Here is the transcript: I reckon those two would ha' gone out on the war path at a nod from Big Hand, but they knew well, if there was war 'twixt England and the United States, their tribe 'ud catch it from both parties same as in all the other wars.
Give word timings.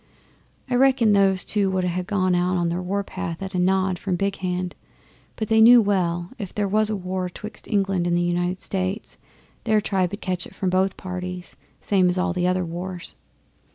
I 0.67 0.73
reckon 0.73 1.13
those 1.13 1.45
two 1.45 1.69
would 1.69 1.83
ha' 1.83 2.03
gone 2.03 2.33
out 2.33 2.57
on 2.57 2.69
the 2.69 2.81
war 2.81 3.03
path 3.03 3.39
at 3.43 3.53
a 3.53 3.59
nod 3.59 3.99
from 3.99 4.15
Big 4.15 4.37
Hand, 4.37 4.73
but 5.35 5.47
they 5.47 5.61
knew 5.61 5.79
well, 5.79 6.31
if 6.39 6.55
there 6.55 6.67
was 6.67 6.91
war 6.91 7.29
'twixt 7.29 7.67
England 7.67 8.07
and 8.07 8.17
the 8.17 8.21
United 8.23 8.63
States, 8.63 9.19
their 9.63 9.79
tribe 9.79 10.11
'ud 10.11 10.19
catch 10.19 10.47
it 10.47 10.55
from 10.55 10.71
both 10.71 10.97
parties 10.97 11.55
same 11.81 12.09
as 12.09 12.17
in 12.17 12.23
all 12.23 12.33
the 12.33 12.47
other 12.47 12.65
wars. 12.65 13.13